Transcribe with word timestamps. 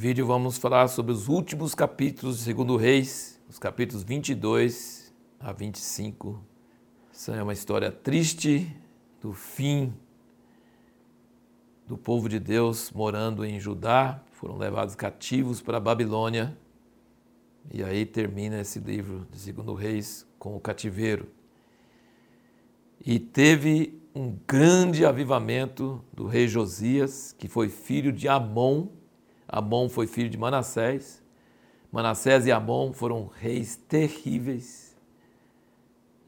vídeo 0.00 0.24
vamos 0.24 0.56
falar 0.56 0.88
sobre 0.88 1.12
os 1.12 1.28
últimos 1.28 1.74
capítulos 1.74 2.38
de 2.38 2.44
Segundo 2.44 2.74
Reis, 2.74 3.38
os 3.50 3.58
capítulos 3.58 4.02
22 4.02 5.12
a 5.38 5.52
25. 5.52 6.42
Essa 7.12 7.34
é 7.34 7.42
uma 7.42 7.52
história 7.52 7.92
triste 7.92 8.74
do 9.20 9.34
fim 9.34 9.92
do 11.86 11.98
povo 11.98 12.30
de 12.30 12.40
Deus 12.40 12.90
morando 12.92 13.44
em 13.44 13.60
Judá, 13.60 14.24
foram 14.32 14.56
levados 14.56 14.94
cativos 14.94 15.60
para 15.60 15.76
a 15.76 15.80
Babilônia. 15.80 16.56
E 17.70 17.84
aí 17.84 18.06
termina 18.06 18.58
esse 18.58 18.78
livro 18.78 19.26
de 19.30 19.38
Segundo 19.38 19.74
Reis 19.74 20.26
com 20.38 20.56
o 20.56 20.60
cativeiro. 20.60 21.28
E 23.04 23.18
teve 23.18 24.00
um 24.14 24.34
grande 24.48 25.04
avivamento 25.04 26.02
do 26.10 26.26
rei 26.26 26.48
Josias, 26.48 27.36
que 27.38 27.48
foi 27.48 27.68
filho 27.68 28.10
de 28.10 28.28
Amon. 28.28 28.98
Amon 29.52 29.88
foi 29.88 30.06
filho 30.06 30.30
de 30.30 30.38
Manassés. 30.38 31.20
Manassés 31.90 32.46
e 32.46 32.52
Amon 32.52 32.92
foram 32.92 33.28
reis 33.40 33.76
terríveis. 33.88 34.96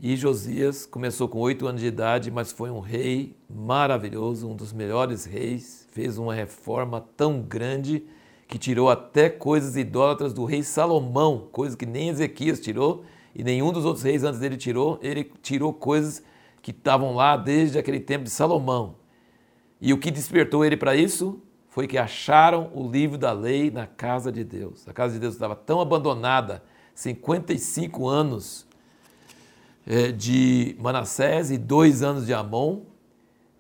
E 0.00 0.16
Josias 0.16 0.84
começou 0.84 1.28
com 1.28 1.38
oito 1.38 1.68
anos 1.68 1.80
de 1.80 1.86
idade, 1.86 2.32
mas 2.32 2.50
foi 2.50 2.68
um 2.68 2.80
rei 2.80 3.36
maravilhoso, 3.48 4.48
um 4.48 4.56
dos 4.56 4.72
melhores 4.72 5.24
reis. 5.24 5.86
Fez 5.92 6.18
uma 6.18 6.34
reforma 6.34 7.06
tão 7.16 7.40
grande 7.40 8.04
que 8.48 8.58
tirou 8.58 8.90
até 8.90 9.30
coisas 9.30 9.76
idólatras 9.76 10.32
do 10.34 10.44
rei 10.44 10.64
Salomão, 10.64 11.48
coisas 11.52 11.76
que 11.76 11.86
nem 11.86 12.08
Ezequias 12.08 12.58
tirou 12.58 13.04
e 13.32 13.44
nenhum 13.44 13.72
dos 13.72 13.84
outros 13.84 14.04
reis 14.04 14.24
antes 14.24 14.40
dele 14.40 14.56
tirou. 14.56 14.98
Ele 15.00 15.30
tirou 15.40 15.72
coisas 15.72 16.24
que 16.60 16.72
estavam 16.72 17.14
lá 17.14 17.36
desde 17.36 17.78
aquele 17.78 18.00
tempo 18.00 18.24
de 18.24 18.30
Salomão. 18.30 18.96
E 19.80 19.92
o 19.92 19.98
que 19.98 20.10
despertou 20.10 20.64
ele 20.64 20.76
para 20.76 20.96
isso 20.96 21.40
foi 21.72 21.86
que 21.86 21.96
acharam 21.96 22.70
o 22.74 22.86
livro 22.86 23.16
da 23.16 23.32
lei 23.32 23.70
na 23.70 23.86
casa 23.86 24.30
de 24.30 24.44
Deus. 24.44 24.86
A 24.86 24.92
casa 24.92 25.14
de 25.14 25.18
Deus 25.18 25.32
estava 25.32 25.56
tão 25.56 25.80
abandonada, 25.80 26.62
55 26.94 28.06
anos 28.06 28.66
é, 29.86 30.12
de 30.12 30.76
Manassés 30.78 31.50
e 31.50 31.56
dois 31.56 32.02
anos 32.02 32.26
de 32.26 32.34
Amon, 32.34 32.82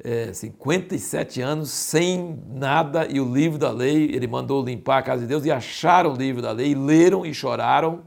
é, 0.04 0.30
57 0.30 1.40
anos 1.40 1.70
sem 1.70 2.38
nada 2.50 3.08
e 3.10 3.18
o 3.18 3.24
livro 3.32 3.58
da 3.58 3.70
lei, 3.70 4.14
ele 4.14 4.26
mandou 4.26 4.62
limpar 4.62 4.98
a 4.98 5.02
casa 5.02 5.22
de 5.22 5.28
Deus 5.28 5.46
e 5.46 5.50
acharam 5.50 6.12
o 6.12 6.14
livro 6.14 6.42
da 6.42 6.52
lei, 6.52 6.74
leram 6.74 7.24
e 7.24 7.32
choraram 7.32 8.02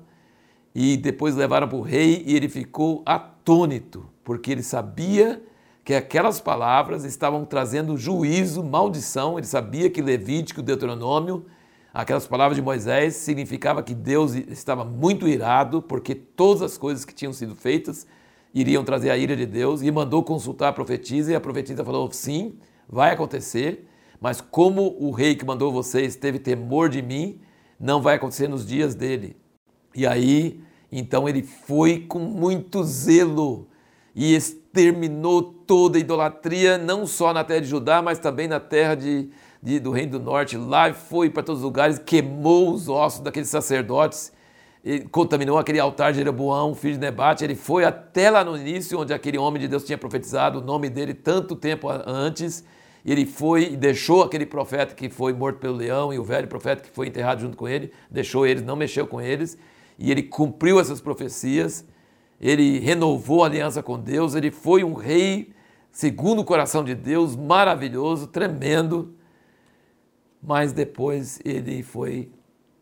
e 0.76 0.98
depois 0.98 1.36
levaram 1.36 1.68
para 1.68 1.78
o 1.78 1.82
rei 1.82 2.24
e 2.28 2.36
ele 2.36 2.48
ficou 2.48 3.02
atônito 3.08 4.06
porque 4.24 4.52
ele 4.52 4.62
sabia 4.62 5.42
que 5.86 5.94
aquelas 5.94 6.42
palavras 6.42 7.06
estavam 7.06 7.46
trazendo 7.46 7.96
juízo, 7.96 8.64
maldição. 8.64 9.38
Ele 9.38 9.46
sabia 9.46 9.88
que 9.88 10.02
Levítico, 10.02 10.64
Deuteronômio, 10.64 11.46
aquelas 11.94 12.26
palavras 12.26 12.56
de 12.58 12.62
Moisés, 12.64 13.16
significava 13.18 13.84
que 13.84 13.94
Deus 13.94 14.34
estava 14.34 14.84
muito 14.84 15.28
irado, 15.28 15.84
porque 15.84 16.16
todas 16.16 16.64
as 16.64 16.76
coisas 16.76 17.06
que 17.06 17.14
tinham 17.14 17.32
sido 17.32 17.56
feitas 17.56 18.08
iriam 18.52 18.84
trazer 18.84 19.12
a 19.12 19.18
ira 19.18 19.36
de 19.36 19.46
Deus, 19.46 19.84
e 19.84 19.92
mandou 19.92 20.24
consultar 20.24 20.70
a 20.70 20.74
profetisa, 20.74 21.32
e 21.32 21.36
a 21.36 21.40
profetisa 21.40 21.86
falou: 21.86 22.12
sim, 22.12 22.58
vai 22.90 23.14
acontecer, 23.14 23.88
mas 24.20 24.42
como 24.42 24.96
o 25.00 25.12
rei 25.12 25.36
que 25.36 25.46
mandou 25.46 25.72
vocês 25.72 26.16
teve 26.16 26.40
temor 26.40 26.90
de 26.90 27.04
mim, 27.04 27.40
não 27.80 28.02
vai 28.02 28.16
acontecer 28.16 28.48
nos 28.48 28.66
dias 28.66 28.96
dele. 28.96 29.38
E 29.94 30.08
aí, 30.08 30.62
então 30.92 31.30
ele 31.30 31.44
foi 31.44 32.00
com 32.00 32.20
muito 32.20 32.84
zelo 32.84 33.68
e 34.16 34.34
exterminou 34.34 35.44
toda 35.44 35.98
a 35.98 36.02
idolatria, 36.02 36.78
não 36.78 37.06
só 37.06 37.34
na 37.34 37.44
terra 37.44 37.62
de 37.62 37.68
Judá, 37.68 38.02
mas 38.02 38.18
também 38.18 38.48
na 38.48 38.62
terra 38.62 38.96
de, 38.96 39.30
de, 39.62 39.80
do 39.80 39.92
Reino 39.92 40.14
do 40.14 40.20
Norte. 40.20 40.56
Lá 40.56 40.94
foi 40.94 41.30
para 41.30 41.44
todos 41.44 41.60
os 41.60 41.66
lugares, 41.66 42.00
queimou 42.00 42.74
os 42.74 42.88
ossos 42.88 43.20
daqueles 43.20 43.50
sacerdotes, 43.50 44.32
contaminou 45.12 45.58
aquele 45.58 45.80
altar 45.80 46.14
de 46.14 46.20
Jeroboão, 46.20 46.74
filho 46.74 46.94
de 46.94 47.00
Nebate. 47.00 47.44
Ele 47.44 47.56
foi 47.56 47.84
até 47.84 48.30
lá 48.30 48.44
no 48.46 48.56
início, 48.56 49.00
onde 49.00 49.14
aquele 49.14 49.38
homem 49.38 49.62
de 49.62 49.68
Deus 49.68 49.84
tinha 49.84 49.98
profetizado 49.98 50.60
o 50.60 50.62
nome 50.62 50.90
dele 50.90 51.14
tanto 51.14 51.56
tempo 51.56 51.90
antes. 52.06 52.64
Ele 53.04 53.26
foi 53.26 53.74
e 53.74 53.78
deixou 53.78 54.24
aquele 54.24 54.46
profeta 54.46 54.96
que 54.96 55.10
foi 55.10 55.34
morto 55.34 55.60
pelo 55.60 55.76
leão 55.76 56.14
e 56.14 56.18
o 56.18 56.24
velho 56.24 56.48
profeta 56.48 56.82
que 56.82 56.90
foi 56.90 57.08
enterrado 57.08 57.42
junto 57.42 57.58
com 57.58 57.68
ele, 57.68 57.92
deixou 58.10 58.48
eles, 58.48 58.64
não 58.64 58.76
mexeu 58.76 59.06
com 59.06 59.22
eles. 59.22 59.58
E 60.00 60.10
ele 60.10 60.24
cumpriu 60.24 60.80
essas 60.80 61.02
profecias 61.02 61.86
ele 62.40 62.80
renovou 62.80 63.44
a 63.44 63.48
aliança 63.48 63.82
com 63.82 64.00
Deus, 64.00 64.36
ele 64.36 64.52
foi 64.52 64.84
um 64.84 64.94
rei 64.94 65.54
segundo 65.92 66.42
o 66.42 66.46
coração 66.46 66.84
de 66.84 66.94
Deus, 66.94 67.36
maravilhoso, 67.36 68.28
tremendo, 68.28 69.16
mas 70.44 70.74
depois 70.74 71.40
ele 71.46 71.82
foi 71.82 72.30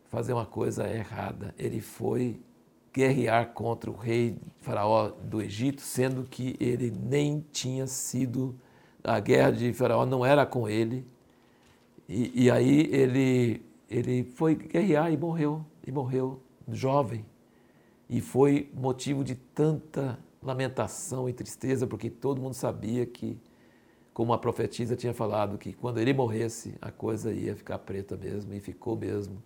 fazer 0.06 0.32
uma 0.32 0.44
coisa 0.44 0.88
errada. 0.88 1.54
Ele 1.56 1.80
foi 1.80 2.40
guerrear 2.92 3.52
contra 3.52 3.90
o 3.90 3.96
rei 3.96 4.36
Faraó 4.60 5.08
do 5.08 5.40
Egito, 5.40 5.80
sendo 5.80 6.24
que 6.24 6.56
ele 6.60 6.90
nem 6.90 7.44
tinha 7.52 7.86
sido. 7.86 8.54
A 9.02 9.20
guerra 9.20 9.50
de 9.50 9.72
Faraó 9.72 10.04
não 10.04 10.24
era 10.24 10.44
com 10.44 10.68
ele. 10.68 11.06
E, 12.08 12.44
e 12.44 12.50
aí 12.50 12.88
ele, 12.92 13.62
ele 13.88 14.24
foi 14.24 14.54
guerrear 14.54 15.12
e 15.12 15.16
morreu. 15.16 15.64
E 15.86 15.92
morreu 15.92 16.40
jovem. 16.68 17.24
E 18.08 18.20
foi 18.20 18.70
motivo 18.74 19.24
de 19.24 19.34
tanta 19.34 20.18
lamentação 20.42 21.28
e 21.28 21.32
tristeza, 21.32 21.86
porque 21.86 22.10
todo 22.10 22.40
mundo 22.40 22.54
sabia 22.54 23.06
que, 23.06 23.38
como 24.12 24.32
a 24.32 24.38
profetisa 24.38 24.94
tinha 24.94 25.14
falado, 25.14 25.56
que 25.56 25.72
quando 25.72 25.98
ele 25.98 26.12
morresse, 26.12 26.74
a 26.80 26.90
coisa 26.90 27.32
ia 27.32 27.56
ficar 27.56 27.78
preta 27.78 28.16
mesmo, 28.16 28.52
e 28.52 28.60
ficou 28.60 28.96
mesmo. 28.96 29.42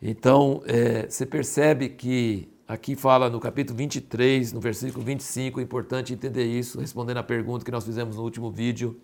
Então, 0.00 0.62
é, 0.66 1.08
você 1.08 1.24
percebe 1.24 1.90
que 1.90 2.48
aqui 2.66 2.96
fala 2.96 3.28
no 3.28 3.38
capítulo 3.38 3.76
23, 3.76 4.52
no 4.52 4.60
versículo 4.60 5.04
25, 5.04 5.60
é 5.60 5.62
importante 5.62 6.12
entender 6.12 6.44
isso, 6.44 6.80
respondendo 6.80 7.18
à 7.18 7.22
pergunta 7.22 7.64
que 7.64 7.70
nós 7.70 7.84
fizemos 7.84 8.16
no 8.16 8.22
último 8.22 8.50
vídeo. 8.50 8.98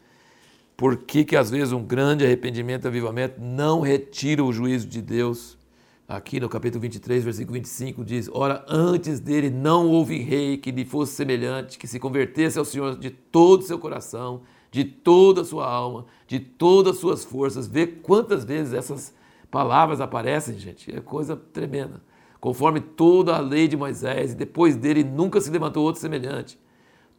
Por 0.77 0.97
que, 0.97 1.25
que 1.25 1.37
às 1.37 1.51
vezes 1.51 1.73
um 1.73 1.85
grande 1.85 2.25
arrependimento 2.25 2.87
e 2.87 2.89
avivamento 2.89 3.39
não 3.39 3.81
retira 3.81 4.43
o 4.43 4.51
juízo 4.51 4.87
de 4.87 5.03
Deus? 5.03 5.59
Aqui 6.11 6.41
no 6.41 6.49
capítulo 6.49 6.83
23, 6.83 7.23
versículo 7.23 7.55
25, 7.55 8.05
diz: 8.05 8.29
Ora, 8.33 8.65
antes 8.69 9.21
dele 9.21 9.49
não 9.49 9.89
houve 9.89 10.19
rei 10.19 10.57
que 10.57 10.73
lhe 10.73 10.85
fosse 10.85 11.13
semelhante, 11.13 11.79
que 11.79 11.87
se 11.87 12.01
convertesse 12.01 12.59
ao 12.59 12.65
Senhor 12.65 12.99
de 12.99 13.11
todo 13.11 13.61
o 13.61 13.65
seu 13.65 13.79
coração, 13.79 14.43
de 14.73 14.85
toda 14.85 15.43
a 15.43 15.45
sua 15.45 15.71
alma, 15.71 16.07
de 16.27 16.41
todas 16.41 16.95
as 16.95 17.01
suas 17.01 17.25
forças. 17.25 17.69
Vê 17.69 17.87
quantas 17.87 18.45
vezes 18.45 18.75
essas 18.75 19.15
palavras 19.51 20.01
aparecem, 20.01 20.59
gente, 20.59 20.95
é 20.95 21.01
coisa 21.01 21.37
tremenda. 21.37 22.03
Conforme 22.41 22.81
toda 22.81 23.37
a 23.37 23.41
lei 23.41 23.69
de 23.69 23.77
Moisés, 23.77 24.33
e 24.33 24.37
depois 24.37 24.75
dele 24.75 25.05
nunca 25.05 25.41
se 25.41 25.51
levantou 25.51 25.85
outro 25.85 26.01
semelhante. 26.01 26.59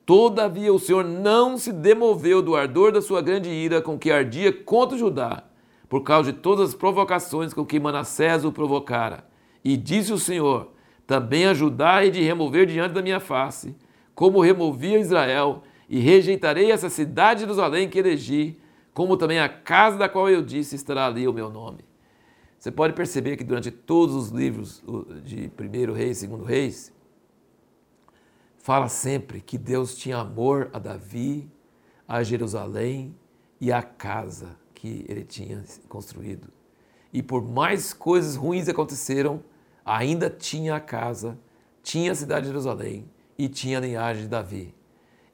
Todavia 0.05 0.73
o 0.73 0.79
Senhor 0.79 1.05
não 1.05 1.57
se 1.57 1.71
demoveu 1.71 2.41
do 2.41 2.55
ardor 2.55 2.91
da 2.91 3.01
sua 3.01 3.21
grande 3.21 3.49
ira 3.49 3.81
com 3.81 3.97
que 3.97 4.11
ardia 4.11 4.51
contra 4.51 4.97
Judá 4.97 5.43
por 5.91 6.03
causa 6.03 6.31
de 6.31 6.39
todas 6.39 6.69
as 6.69 6.73
provocações 6.73 7.53
com 7.53 7.65
que 7.65 7.77
Manassés 7.77 8.45
o 8.45 8.51
provocara. 8.53 9.27
E 9.61 9.75
disse 9.75 10.13
o 10.13 10.17
Senhor: 10.17 10.71
Também 11.05 11.45
ajudai 11.47 12.09
de 12.09 12.23
remover 12.23 12.65
diante 12.65 12.93
da 12.93 13.01
minha 13.01 13.19
face, 13.19 13.75
como 14.15 14.39
removi 14.39 14.95
a 14.95 14.99
Israel, 14.99 15.63
e 15.89 15.99
rejeitarei 15.99 16.71
essa 16.71 16.89
cidade 16.89 17.39
de 17.39 17.41
Jerusalém 17.41 17.89
que 17.89 17.99
elegi, 17.99 18.57
como 18.93 19.17
também 19.17 19.41
a 19.41 19.49
casa 19.49 19.97
da 19.97 20.07
qual 20.07 20.29
eu 20.29 20.41
disse 20.41 20.77
estará 20.77 21.07
ali 21.07 21.27
o 21.27 21.33
meu 21.33 21.49
nome. 21.49 21.83
Você 22.57 22.71
pode 22.71 22.93
perceber 22.93 23.35
que 23.35 23.43
durante 23.43 23.69
todos 23.69 24.15
os 24.15 24.29
livros 24.29 24.81
de 25.25 25.49
primeiro 25.49 25.91
reis, 25.91 26.19
segundo 26.19 26.45
reis, 26.45 26.93
fala 28.59 28.87
sempre 28.87 29.41
que 29.41 29.57
Deus 29.57 29.97
tinha 29.97 30.19
amor 30.19 30.69
a 30.71 30.79
Davi, 30.79 31.51
a 32.07 32.23
Jerusalém 32.23 33.13
e 33.59 33.73
a 33.73 33.83
casa 33.83 34.60
que 34.81 35.05
ele 35.07 35.23
tinha 35.23 35.63
construído. 35.87 36.47
E 37.13 37.21
por 37.21 37.47
mais 37.47 37.93
coisas 37.93 38.35
ruins 38.35 38.67
aconteceram, 38.67 39.43
ainda 39.85 40.27
tinha 40.27 40.75
a 40.75 40.79
casa, 40.79 41.37
tinha 41.83 42.11
a 42.11 42.15
cidade 42.15 42.41
de 42.41 42.47
Jerusalém 42.47 43.05
e 43.37 43.47
tinha 43.47 43.77
a 43.77 43.81
linhagem 43.81 44.23
de 44.23 44.29
Davi. 44.29 44.73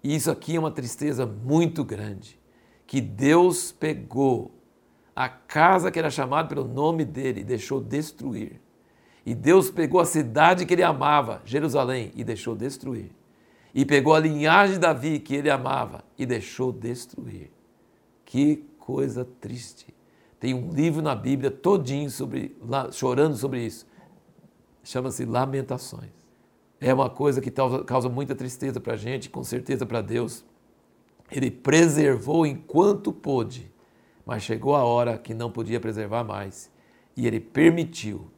E 0.03 0.13
isso 0.13 0.29
aqui 0.29 0.57
é 0.57 0.59
uma 0.59 0.69
tristeza 0.69 1.25
muito 1.25 1.85
grande, 1.85 2.37
que 2.85 2.99
Deus 2.99 3.71
pegou 3.71 4.51
a 5.15 5.29
casa 5.29 5.91
que 5.91 5.97
era 5.97 6.09
chamada 6.09 6.49
pelo 6.49 6.67
nome 6.67 7.05
dele 7.05 7.39
e 7.39 7.45
deixou 7.45 7.79
destruir. 7.79 8.59
E 9.25 9.33
Deus 9.33 9.71
pegou 9.71 10.01
a 10.01 10.05
cidade 10.05 10.65
que 10.65 10.73
ele 10.73 10.83
amava, 10.83 11.41
Jerusalém, 11.45 12.11
e 12.17 12.23
deixou 12.25 12.53
destruir. 12.53 13.11
E 13.73 13.85
pegou 13.85 14.13
a 14.13 14.19
linhagem 14.19 14.73
de 14.73 14.81
Davi 14.81 15.19
que 15.19 15.35
ele 15.35 15.49
amava 15.49 16.03
e 16.17 16.25
deixou 16.25 16.73
destruir. 16.73 17.49
Que 18.25 18.67
coisa 18.87 19.25
triste. 19.41 19.93
Tem 20.39 20.53
um 20.53 20.71
livro 20.71 21.01
na 21.01 21.13
Bíblia 21.13 21.51
todinho 21.51 22.09
sobre, 22.09 22.55
chorando 22.93 23.35
sobre 23.35 23.65
isso. 23.65 23.85
Chama-se 24.81 25.25
Lamentações. 25.25 26.11
É 26.79 26.93
uma 26.93 27.09
coisa 27.09 27.41
que 27.41 27.51
causa 27.85 28.07
muita 28.07 28.33
tristeza 28.33 28.79
para 28.79 28.93
a 28.93 28.97
gente, 28.97 29.29
com 29.29 29.43
certeza 29.43 29.85
para 29.85 29.99
Deus. 29.99 30.45
Ele 31.29 31.51
preservou 31.51 32.45
enquanto 32.45 33.11
pôde, 33.11 33.69
mas 34.25 34.41
chegou 34.41 34.73
a 34.73 34.85
hora 34.85 35.17
que 35.17 35.33
não 35.33 35.51
podia 35.51 35.81
preservar 35.81 36.23
mais. 36.23 36.71
E 37.13 37.27
ele 37.27 37.41
permitiu 37.41 38.31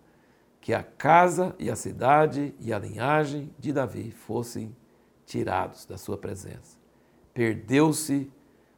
que 0.60 0.74
a 0.74 0.81
casa 0.81 1.56
e 1.60 1.69
a 1.69 1.75
cidade 1.75 2.56
e 2.60 2.74
a 2.74 2.80
linhagem 2.80 3.54
de 3.60 3.72
Davi 3.72 4.10
fossem 4.10 4.75
tirados 5.28 5.86
da 5.86 5.95
sua 5.95 6.18
presença. 6.18 6.75
Perdeu-se 7.36 8.31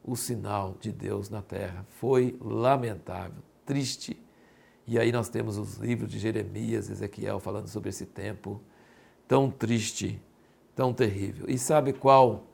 o 0.03 0.15
sinal 0.15 0.75
de 0.79 0.91
Deus 0.91 1.29
na 1.29 1.41
terra. 1.41 1.85
Foi 1.99 2.37
lamentável, 2.41 3.41
triste. 3.65 4.17
E 4.87 4.97
aí 4.97 5.11
nós 5.11 5.29
temos 5.29 5.57
os 5.57 5.77
livros 5.77 6.11
de 6.11 6.19
Jeremias, 6.19 6.89
Ezequiel 6.89 7.39
falando 7.39 7.67
sobre 7.67 7.89
esse 7.89 8.05
tempo 8.05 8.61
tão 9.27 9.49
triste, 9.49 10.21
tão 10.75 10.93
terrível. 10.93 11.45
E 11.47 11.57
sabe 11.57 11.93
qual 11.93 12.47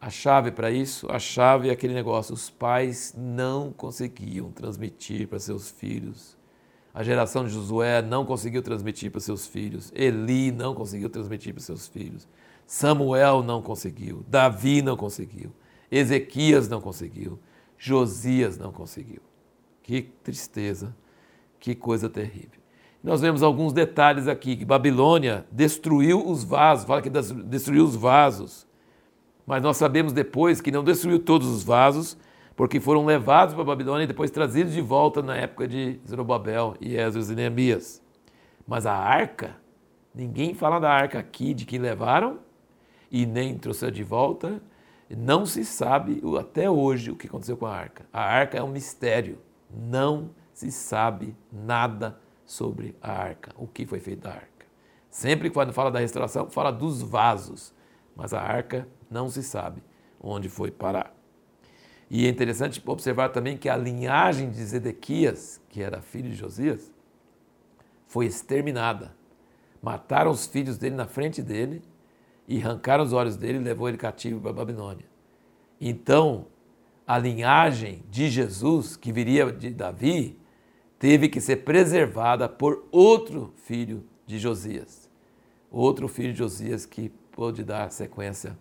a 0.00 0.10
chave 0.10 0.50
para 0.50 0.70
isso? 0.70 1.06
A 1.10 1.18
chave 1.18 1.68
é 1.68 1.72
aquele 1.72 1.94
negócio: 1.94 2.34
os 2.34 2.50
pais 2.50 3.14
não 3.16 3.72
conseguiam 3.72 4.50
transmitir 4.50 5.28
para 5.28 5.38
seus 5.38 5.70
filhos. 5.70 6.36
A 6.92 7.04
geração 7.04 7.44
de 7.44 7.50
Josué 7.50 8.02
não 8.02 8.26
conseguiu 8.26 8.62
transmitir 8.62 9.12
para 9.12 9.20
seus 9.20 9.46
filhos. 9.46 9.92
Eli 9.94 10.50
não 10.50 10.74
conseguiu 10.74 11.08
transmitir 11.08 11.54
para 11.54 11.62
seus 11.62 11.86
filhos. 11.86 12.26
Samuel 12.66 13.42
não 13.42 13.62
conseguiu. 13.62 14.24
Davi 14.26 14.82
não 14.82 14.96
conseguiu. 14.96 15.52
Ezequias 15.90 16.68
não 16.68 16.80
conseguiu. 16.80 17.38
Josias 17.76 18.58
não 18.58 18.72
conseguiu. 18.72 19.22
Que 19.82 20.02
tristeza, 20.02 20.94
que 21.58 21.74
coisa 21.74 22.08
terrível. 22.08 22.60
Nós 23.02 23.20
vemos 23.22 23.42
alguns 23.42 23.72
detalhes 23.72 24.28
aqui, 24.28 24.56
que 24.56 24.64
Babilônia 24.64 25.46
destruiu 25.50 26.26
os 26.26 26.44
vasos, 26.44 26.84
fala 26.84 27.00
que 27.00 27.08
destruiu 27.08 27.84
os 27.84 27.96
vasos. 27.96 28.66
Mas 29.46 29.62
nós 29.62 29.78
sabemos 29.78 30.12
depois 30.12 30.60
que 30.60 30.70
não 30.70 30.84
destruiu 30.84 31.18
todos 31.18 31.48
os 31.48 31.64
vasos, 31.64 32.16
porque 32.54 32.78
foram 32.78 33.06
levados 33.06 33.54
para 33.54 33.62
a 33.62 33.66
Babilônia 33.66 34.04
e 34.04 34.06
depois 34.06 34.30
trazidos 34.30 34.74
de 34.74 34.82
volta 34.82 35.22
na 35.22 35.34
época 35.34 35.66
de 35.66 35.98
Zerobabel 36.06 36.76
e 36.78 36.94
Esdras 36.94 37.30
e 37.30 37.34
Neemias. 37.34 38.02
Mas 38.68 38.84
a 38.84 38.92
arca, 38.92 39.56
ninguém 40.14 40.54
fala 40.54 40.78
da 40.78 40.90
arca 40.90 41.18
aqui, 41.18 41.54
de 41.54 41.64
que 41.64 41.78
levaram, 41.78 42.38
e 43.10 43.24
nem 43.24 43.56
trouxeram 43.56 43.92
de 43.92 44.04
volta. 44.04 44.62
Não 45.16 45.44
se 45.44 45.64
sabe 45.64 46.22
até 46.38 46.70
hoje 46.70 47.10
o 47.10 47.16
que 47.16 47.26
aconteceu 47.26 47.56
com 47.56 47.66
a 47.66 47.74
arca. 47.74 48.06
A 48.12 48.22
arca 48.22 48.58
é 48.58 48.62
um 48.62 48.70
mistério. 48.70 49.38
Não 49.68 50.30
se 50.52 50.70
sabe 50.70 51.36
nada 51.52 52.20
sobre 52.44 52.96
a 53.00 53.12
arca, 53.12 53.52
o 53.56 53.66
que 53.66 53.86
foi 53.86 53.98
feito 53.98 54.22
da 54.22 54.30
arca. 54.30 54.66
Sempre 55.10 55.50
quando 55.50 55.72
fala 55.72 55.90
da 55.90 55.98
restauração, 55.98 56.48
fala 56.48 56.70
dos 56.70 57.02
vasos, 57.02 57.74
mas 58.14 58.32
a 58.32 58.40
arca 58.40 58.86
não 59.10 59.28
se 59.28 59.42
sabe 59.42 59.82
onde 60.20 60.48
foi 60.48 60.70
parar. 60.70 61.14
E 62.08 62.26
é 62.26 62.28
interessante 62.28 62.82
observar 62.86 63.30
também 63.30 63.56
que 63.56 63.68
a 63.68 63.76
linhagem 63.76 64.50
de 64.50 64.64
Zedequias, 64.64 65.60
que 65.68 65.82
era 65.82 66.02
filho 66.02 66.28
de 66.28 66.36
Josias, 66.36 66.92
foi 68.06 68.26
exterminada. 68.26 69.16
Mataram 69.80 70.30
os 70.30 70.46
filhos 70.46 70.76
dele 70.76 70.96
na 70.96 71.06
frente 71.06 71.40
dele 71.40 71.82
e 72.50 72.60
arrancaram 72.60 73.04
os 73.04 73.12
olhos 73.12 73.36
dele 73.36 73.58
e 73.58 73.62
levou 73.62 73.88
ele 73.88 73.96
cativo 73.96 74.40
para 74.40 74.50
a 74.50 74.54
Babilônia. 74.54 75.06
Então, 75.80 76.46
a 77.06 77.16
linhagem 77.16 78.02
de 78.10 78.28
Jesus, 78.28 78.96
que 78.96 79.12
viria 79.12 79.52
de 79.52 79.70
Davi, 79.70 80.36
teve 80.98 81.28
que 81.28 81.40
ser 81.40 81.58
preservada 81.58 82.48
por 82.48 82.88
outro 82.90 83.54
filho 83.56 84.04
de 84.26 84.36
Josias. 84.36 85.08
Outro 85.70 86.08
filho 86.08 86.32
de 86.32 86.40
Josias 86.40 86.84
que 86.84 87.08
pôde 87.30 87.62
dar 87.62 87.92
sequência 87.92 88.58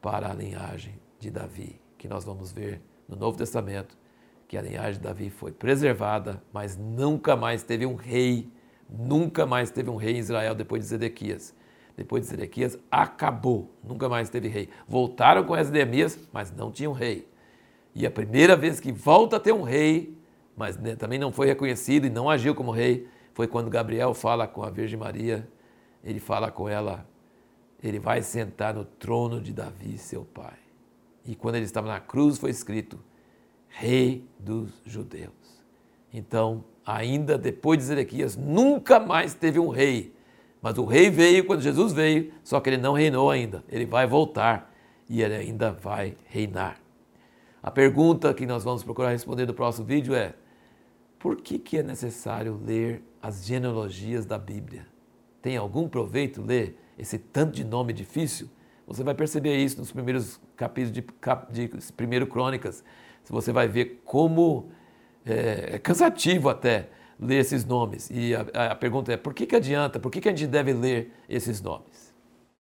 para 0.00 0.30
a 0.30 0.32
linhagem 0.32 0.94
de 1.18 1.28
Davi, 1.28 1.80
que 1.98 2.06
nós 2.06 2.24
vamos 2.24 2.52
ver 2.52 2.80
no 3.08 3.16
Novo 3.16 3.36
Testamento, 3.36 3.98
que 4.46 4.56
a 4.56 4.62
linhagem 4.62 5.00
de 5.00 5.00
Davi 5.00 5.30
foi 5.30 5.50
preservada, 5.50 6.40
mas 6.52 6.76
nunca 6.76 7.34
mais 7.34 7.64
teve 7.64 7.84
um 7.86 7.96
rei, 7.96 8.48
nunca 8.88 9.44
mais 9.44 9.72
teve 9.72 9.90
um 9.90 9.96
rei 9.96 10.14
em 10.14 10.18
Israel 10.18 10.54
depois 10.54 10.84
de 10.84 10.90
Zedequias. 10.90 11.52
Depois 11.96 12.22
de 12.22 12.28
Zedequias, 12.28 12.78
acabou, 12.90 13.74
nunca 13.82 14.08
mais 14.08 14.28
teve 14.28 14.48
rei. 14.48 14.68
Voltaram 14.86 15.44
com 15.44 15.56
Esdemias, 15.56 16.18
mas 16.32 16.52
não 16.52 16.70
tinham 16.70 16.92
rei. 16.92 17.26
E 17.94 18.06
a 18.06 18.10
primeira 18.10 18.54
vez 18.54 18.78
que 18.78 18.92
volta 18.92 19.36
a 19.36 19.40
ter 19.40 19.52
um 19.52 19.62
rei 19.62 20.16
mas 20.56 20.78
também 20.98 21.18
não 21.18 21.30
foi 21.30 21.46
reconhecido 21.46 22.06
e 22.06 22.10
não 22.10 22.30
agiu 22.30 22.54
como 22.54 22.70
rei, 22.70 23.06
foi 23.34 23.46
quando 23.46 23.68
Gabriel 23.68 24.14
fala 24.14 24.48
com 24.48 24.62
a 24.62 24.70
Virgem 24.70 24.98
Maria, 24.98 25.46
ele 26.02 26.18
fala 26.18 26.50
com 26.50 26.66
ela, 26.66 27.06
ele 27.82 27.98
vai 27.98 28.22
sentar 28.22 28.72
no 28.72 28.84
trono 28.84 29.40
de 29.40 29.52
Davi, 29.52 29.98
seu 29.98 30.24
pai. 30.24 30.56
E 31.26 31.34
quando 31.34 31.56
ele 31.56 31.66
estava 31.66 31.88
na 31.88 32.00
cruz 32.00 32.38
foi 32.38 32.50
escrito, 32.50 32.98
Rei 33.68 34.26
dos 34.38 34.70
Judeus. 34.86 35.34
Então, 36.10 36.64
ainda 36.86 37.36
depois 37.36 37.78
de 37.78 37.84
Zedequias, 37.84 38.34
nunca 38.34 38.98
mais 38.98 39.34
teve 39.34 39.58
um 39.58 39.68
rei. 39.68 40.15
Mas 40.66 40.78
o 40.78 40.84
rei 40.84 41.08
veio 41.08 41.44
quando 41.44 41.60
Jesus 41.60 41.92
veio, 41.92 42.32
só 42.42 42.58
que 42.58 42.68
ele 42.68 42.76
não 42.76 42.92
reinou 42.92 43.30
ainda. 43.30 43.62
Ele 43.68 43.86
vai 43.86 44.04
voltar 44.04 44.74
e 45.08 45.22
ele 45.22 45.36
ainda 45.36 45.70
vai 45.70 46.16
reinar. 46.26 46.80
A 47.62 47.70
pergunta 47.70 48.34
que 48.34 48.44
nós 48.44 48.64
vamos 48.64 48.82
procurar 48.82 49.10
responder 49.10 49.46
no 49.46 49.54
próximo 49.54 49.86
vídeo 49.86 50.12
é: 50.12 50.34
por 51.20 51.36
que, 51.36 51.60
que 51.60 51.78
é 51.78 51.84
necessário 51.84 52.60
ler 52.66 53.00
as 53.22 53.46
genealogias 53.46 54.26
da 54.26 54.36
Bíblia? 54.36 54.88
Tem 55.40 55.56
algum 55.56 55.88
proveito 55.88 56.42
ler 56.42 56.76
esse 56.98 57.16
tanto 57.16 57.52
de 57.52 57.62
nome 57.62 57.92
difícil? 57.92 58.50
Você 58.88 59.04
vai 59.04 59.14
perceber 59.14 59.56
isso 59.56 59.78
nos 59.78 59.92
primeiros 59.92 60.40
capítulos 60.56 60.92
de, 60.92 61.68
de 61.68 61.92
primeiro 61.92 62.26
Crônicas. 62.26 62.82
Você 63.30 63.52
vai 63.52 63.68
ver 63.68 64.02
como 64.04 64.72
é, 65.24 65.74
é 65.74 65.78
cansativo 65.78 66.48
até 66.48 66.88
ler 67.18 67.38
esses 67.38 67.64
nomes. 67.64 68.10
E 68.10 68.34
a, 68.34 68.72
a, 68.72 68.74
pergunta 68.74 69.12
é: 69.12 69.16
por 69.16 69.34
que, 69.34 69.46
que 69.46 69.56
adianta? 69.56 69.98
Por 69.98 70.10
que, 70.10 70.20
que 70.20 70.28
a 70.28 70.32
gente 70.32 70.46
deve 70.46 70.72
ler 70.72 71.12
esses 71.28 71.60
nomes? 71.60 72.05